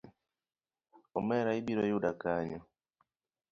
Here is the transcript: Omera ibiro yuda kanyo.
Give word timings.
Omera 1.17 1.51
ibiro 1.59 1.83
yuda 1.89 2.11
kanyo. 2.21 2.59